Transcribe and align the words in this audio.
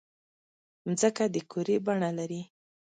مځکه 0.87 1.23
د 1.33 1.35
کُرې 1.51 1.77
بڼه 1.85 2.09
لري. 2.17 2.41